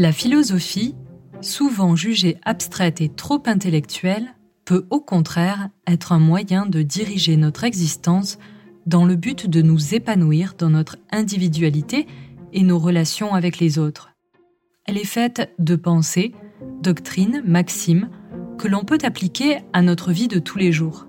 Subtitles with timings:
[0.00, 0.94] La philosophie,
[1.42, 7.64] souvent jugée abstraite et trop intellectuelle, peut au contraire être un moyen de diriger notre
[7.64, 8.38] existence
[8.86, 12.06] dans le but de nous épanouir dans notre individualité
[12.54, 14.14] et nos relations avec les autres.
[14.86, 16.32] Elle est faite de pensées,
[16.80, 18.08] doctrines, maximes
[18.56, 21.08] que l'on peut appliquer à notre vie de tous les jours.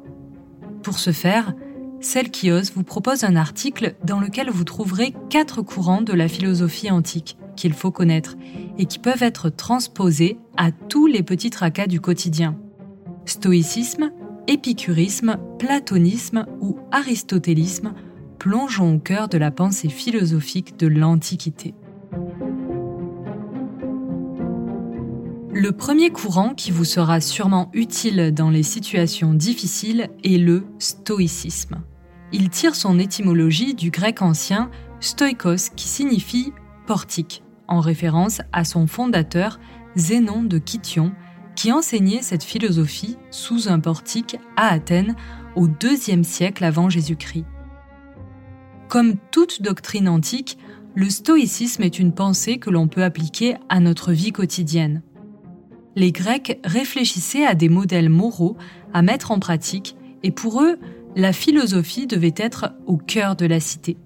[0.84, 1.54] Pour ce faire,
[2.02, 6.90] Celle qui vous propose un article dans lequel vous trouverez quatre courants de la philosophie
[6.90, 8.38] antique qu'il faut connaître
[8.80, 12.58] et qui peuvent être transposés à tous les petits tracas du quotidien.
[13.26, 14.12] Stoïcisme,
[14.48, 17.94] épicurisme, platonisme ou aristotélisme,
[18.40, 21.76] plongeons au cœur de la pensée philosophique de l'Antiquité.
[25.54, 31.84] Le premier courant qui vous sera sûrement utile dans les situations difficiles est le stoïcisme.
[32.34, 36.54] Il tire son étymologie du grec ancien stoikos qui signifie
[36.88, 39.60] portique, en référence à son fondateur
[39.96, 41.12] Zénon de Kition,
[41.56, 45.16] qui enseignait cette philosophie sous un portique à Athènes
[45.56, 47.46] au IIe siècle avant Jésus-Christ.
[48.88, 50.58] Comme toute doctrine antique,
[50.96, 55.02] le stoïcisme est une pensée que l'on peut appliquer à notre vie quotidienne.
[55.96, 58.58] Les Grecs réfléchissaient à des modèles moraux
[58.94, 60.78] à mettre en pratique et pour eux,
[61.16, 63.98] la philosophie devait être au cœur de la cité.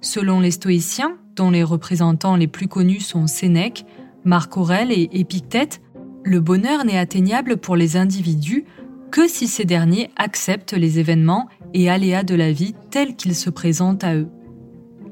[0.00, 3.84] Selon les stoïciens, dont les représentants les plus connus sont Sénèque,
[4.24, 5.80] Marc Aurèle et Épictète,
[6.24, 8.64] le bonheur n'est atteignable pour les individus
[9.10, 13.50] que si ces derniers acceptent les événements et aléas de la vie tels qu'ils se
[13.50, 14.28] présentent à eux.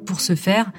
[0.07, 0.73] Pour ce faire,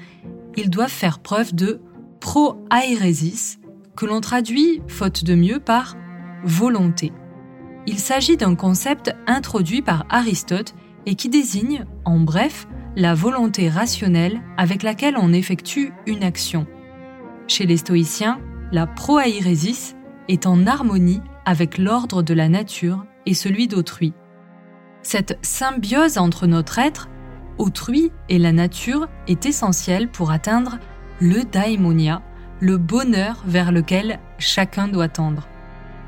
[0.56, 1.80] ils doivent faire preuve de
[2.20, 3.58] pro-aéresis,
[3.96, 5.96] que l'on traduit, faute de mieux, par
[6.44, 7.12] volonté.
[7.86, 10.74] Il s'agit d'un concept introduit par Aristote
[11.06, 12.66] et qui désigne, en bref,
[12.96, 16.66] la volonté rationnelle avec laquelle on effectue une action.
[17.46, 18.40] Chez les stoïciens,
[18.72, 19.94] la proairesis
[20.28, 24.12] est en harmonie avec l'ordre de la nature et celui d'autrui.
[25.02, 27.08] Cette symbiose entre notre être,
[27.58, 30.78] autrui et la nature est essentielle pour atteindre
[31.20, 32.22] le daimonia,
[32.60, 35.46] le bonheur vers lequel chacun doit tendre.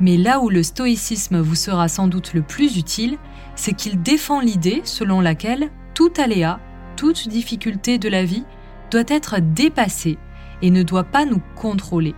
[0.00, 3.18] Mais là où le stoïcisme vous sera sans doute le plus utile,
[3.56, 6.60] c'est qu'il défend l'idée selon laquelle tout aléa,
[6.96, 8.44] toute difficulté de la vie
[8.90, 10.18] doit être dépassée
[10.62, 12.14] et ne doit pas nous contrôler.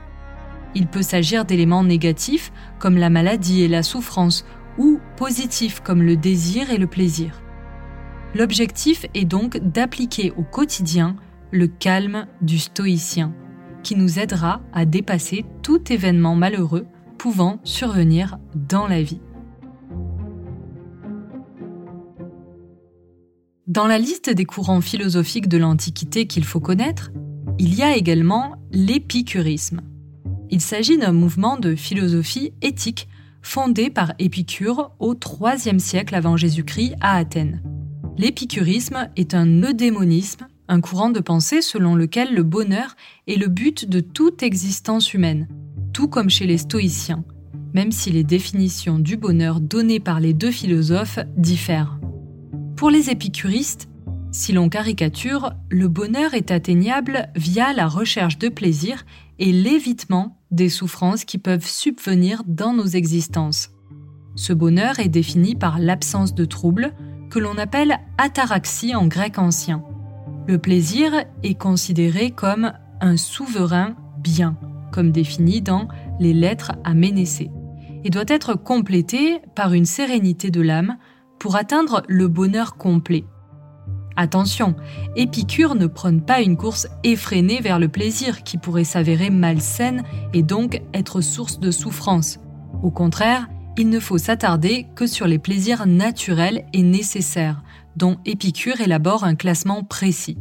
[0.74, 4.44] Il peut s'agir d'éléments négatifs comme la maladie et la souffrance,
[4.78, 7.42] ou positifs comme le désir et le plaisir.
[8.34, 11.16] L'objectif est donc d'appliquer au quotidien
[11.50, 13.34] le calme du stoïcien,
[13.82, 16.86] qui nous aidera à dépasser tout événement malheureux
[17.20, 19.20] pouvant survenir dans la vie.
[23.66, 27.10] Dans la liste des courants philosophiques de l'Antiquité qu'il faut connaître,
[27.58, 29.82] il y a également l'épicurisme.
[30.48, 33.06] Il s'agit d'un mouvement de philosophie éthique
[33.42, 37.62] fondé par Épicure au IIIe siècle avant Jésus-Christ à Athènes.
[38.16, 43.86] L'épicurisme est un eudémonisme, un courant de pensée selon lequel le bonheur est le but
[43.86, 45.48] de toute existence humaine,
[45.92, 47.24] tout comme chez les stoïciens,
[47.74, 51.98] même si les définitions du bonheur données par les deux philosophes diffèrent.
[52.76, 53.88] Pour les épicuristes,
[54.32, 59.04] si l'on caricature, le bonheur est atteignable via la recherche de plaisir
[59.38, 63.70] et l'évitement des souffrances qui peuvent subvenir dans nos existences.
[64.36, 66.92] Ce bonheur est défini par l'absence de troubles,
[67.30, 69.84] que l'on appelle ataraxie en grec ancien.
[70.46, 71.12] Le plaisir
[71.42, 74.56] est considéré comme un souverain bien,
[74.90, 75.88] comme défini dans
[76.18, 77.50] les lettres à Ménécée,
[78.04, 80.96] et doit être complété par une sérénité de l'âme
[81.38, 83.24] pour atteindre le bonheur complet.
[84.16, 84.74] Attention,
[85.16, 90.02] Épicure ne prône pas une course effrénée vers le plaisir qui pourrait s'avérer malsaine
[90.34, 92.38] et donc être source de souffrance.
[92.82, 93.48] Au contraire,
[93.78, 97.62] il ne faut s'attarder que sur les plaisirs naturels et nécessaires,
[97.96, 100.36] dont Épicure élabore un classement précis.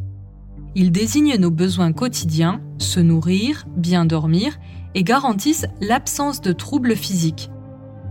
[0.74, 4.58] Il désigne nos besoins quotidiens, se nourrir, bien dormir,
[4.94, 7.50] et garantissent l'absence de troubles physiques.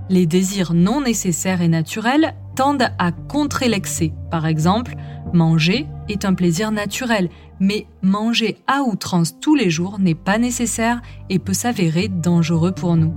[0.10, 4.12] Les désirs non nécessaires et naturels tendent à contrer l'excès.
[4.32, 4.96] Par exemple,
[5.34, 7.30] manger est un plaisir naturel,
[7.60, 12.96] mais manger à outrance tous les jours n'est pas nécessaire et peut s'avérer dangereux pour
[12.96, 13.14] nous.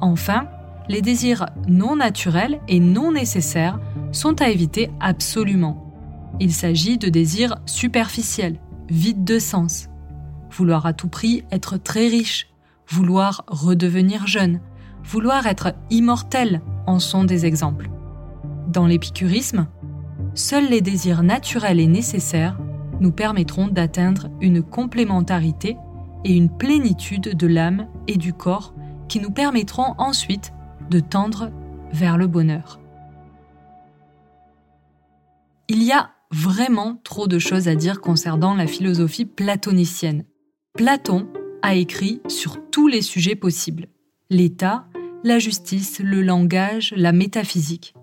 [0.00, 0.46] Enfin,
[0.88, 3.80] les désirs non naturels et non nécessaires
[4.12, 5.81] sont à éviter absolument.
[6.40, 8.58] Il s'agit de désirs superficiels,
[8.88, 9.88] vides de sens.
[10.50, 12.48] Vouloir à tout prix être très riche,
[12.88, 14.60] vouloir redevenir jeune,
[15.04, 17.90] vouloir être immortel en sont des exemples.
[18.68, 19.66] Dans l'épicurisme,
[20.34, 22.58] seuls les désirs naturels et nécessaires
[23.00, 25.76] nous permettront d'atteindre une complémentarité
[26.24, 28.74] et une plénitude de l'âme et du corps
[29.08, 30.52] qui nous permettront ensuite
[30.90, 31.50] de tendre
[31.92, 32.78] vers le bonheur.
[36.32, 40.24] Vraiment trop de choses à dire concernant la philosophie platonicienne.
[40.74, 41.28] Platon
[41.60, 43.88] a écrit sur tous les sujets possibles.
[44.30, 44.86] L'État,
[45.22, 47.94] la justice, le langage, la métaphysique.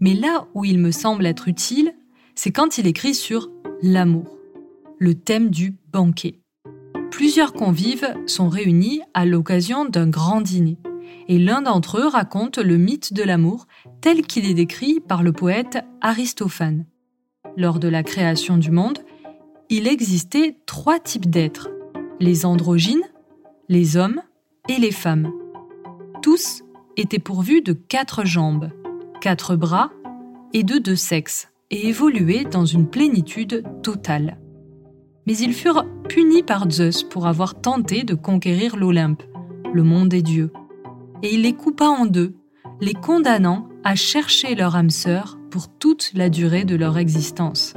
[0.00, 1.94] Mais là où il me semble être utile,
[2.34, 3.50] c'est quand il écrit sur
[3.82, 4.38] l'amour,
[4.98, 6.40] le thème du banquet.
[7.10, 10.78] Plusieurs convives sont réunis à l'occasion d'un grand dîner,
[11.28, 13.66] et l'un d'entre eux raconte le mythe de l'amour
[14.00, 16.86] tel qu'il est décrit par le poète Aristophane.
[17.56, 18.98] Lors de la création du monde,
[19.68, 21.70] il existait trois types d'êtres,
[22.18, 23.04] les androgynes,
[23.68, 24.22] les hommes
[24.68, 25.32] et les femmes.
[26.22, 26.62] Tous
[26.96, 28.70] étaient pourvus de quatre jambes,
[29.20, 29.90] quatre bras
[30.52, 34.38] et de deux sexes, et évoluaient dans une plénitude totale.
[35.26, 39.22] Mais ils furent punis par Zeus pour avoir tenté de conquérir l'Olympe,
[39.72, 40.52] le monde des dieux.
[41.22, 42.34] Et il les coupa en deux,
[42.80, 47.74] les condamnant à chercher leur âme sœur pour toute la durée de leur existence.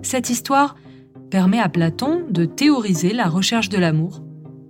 [0.00, 0.76] Cette histoire
[1.30, 4.22] permet à Platon de théoriser la recherche de l'amour,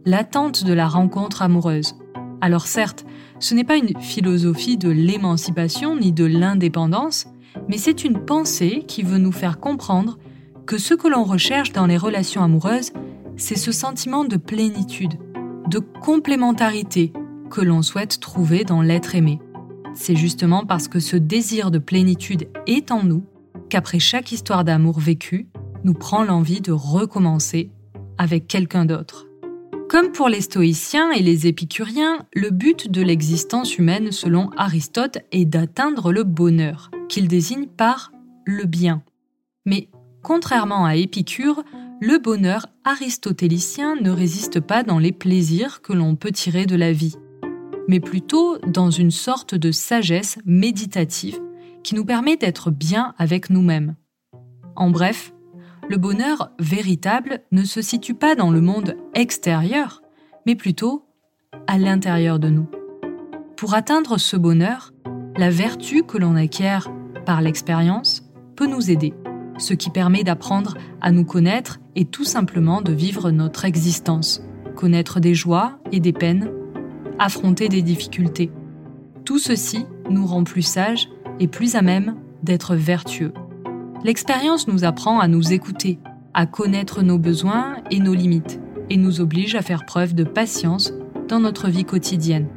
[0.05, 1.95] l'attente de la rencontre amoureuse.
[2.41, 3.07] Alors certes,
[3.39, 7.29] ce n'est pas une philosophie de l'émancipation ni de l'indépendance,
[7.69, 10.19] mais c'est une pensée qui veut nous faire comprendre
[10.67, 12.91] que ce que l'on recherche dans les relations amoureuses,
[13.37, 15.15] c'est ce sentiment de plénitude,
[15.69, 17.13] de complémentarité
[17.51, 19.39] que l'on souhaite trouver dans l'être aimé.
[19.95, 23.25] C'est justement parce que ce désir de plénitude est en nous
[23.69, 25.49] qu'après chaque histoire d'amour vécue,
[25.85, 27.71] nous prend l'envie de recommencer
[28.19, 29.27] avec quelqu'un d'autre.
[29.89, 35.45] Comme pour les stoïciens et les épicuriens, le but de l'existence humaine selon Aristote est
[35.45, 38.13] d'atteindre le bonheur, qu'il désigne par
[38.47, 39.03] le bien.
[39.67, 39.89] Mais
[40.23, 41.63] contrairement à Épicure,
[42.01, 46.93] le bonheur aristotélicien ne résiste pas dans les plaisirs que l'on peut tirer de la
[46.93, 47.17] vie
[47.89, 51.39] mais plutôt dans une sorte de sagesse méditative
[51.83, 53.97] qui nous permet d'être bien avec nous-mêmes.
[54.77, 55.33] En bref,
[55.89, 60.03] le bonheur véritable ne se situe pas dans le monde extérieur,
[60.47, 61.05] mais plutôt
[61.67, 62.67] à l'intérieur de nous.
[63.57, 64.93] Pour atteindre ce bonheur,
[65.37, 66.91] la vertu que l'on acquiert
[67.27, 68.23] par l'expérience
[68.57, 69.15] peut nous aider,
[69.59, 74.43] ce qui permet d'apprendre à nous connaître et tout simplement de vivre notre existence,
[74.77, 76.51] connaître des joies et des peines
[77.23, 78.51] affronter des difficultés.
[79.25, 81.09] Tout ceci nous rend plus sages
[81.39, 83.33] et plus à même d'être vertueux.
[84.05, 86.01] L'expérience nous apprend à nous écouter,
[86.35, 88.61] à connaître nos besoins et nos limites,
[88.91, 90.93] et nous oblige à faire preuve de patience
[91.29, 92.49] dans notre vie quotidienne.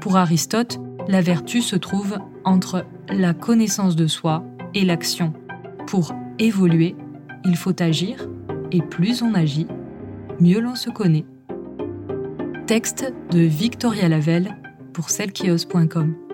[0.00, 4.44] Pour Aristote, la vertu se trouve entre la connaissance de soi
[4.74, 5.32] et l'action.
[5.88, 6.94] Pour évoluer,
[7.44, 8.28] il faut agir,
[8.70, 9.66] et plus on agit,
[10.40, 11.24] mieux l'on se connaît.
[12.66, 14.56] Texte de Victoria Lavelle
[14.92, 16.25] pour selkios.com.